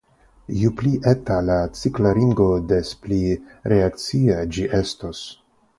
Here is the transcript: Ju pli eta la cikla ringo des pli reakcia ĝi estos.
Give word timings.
Ju 0.59 0.71
pli 0.79 0.93
eta 1.11 1.37
la 1.49 1.57
cikla 1.81 2.15
ringo 2.21 2.49
des 2.73 2.97
pli 3.05 3.21
reakcia 3.75 4.43
ĝi 4.57 4.71
estos. 4.85 5.25